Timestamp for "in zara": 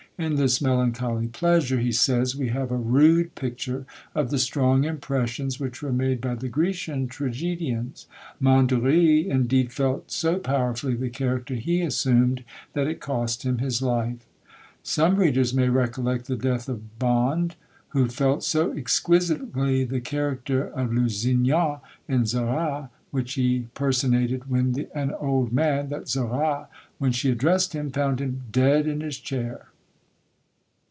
22.07-22.91